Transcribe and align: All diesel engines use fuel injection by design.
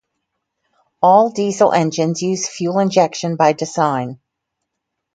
All 1.03 1.29
diesel 1.29 1.71
engines 1.73 2.23
use 2.23 2.47
fuel 2.49 2.79
injection 2.79 3.35
by 3.35 3.53
design. 3.53 4.19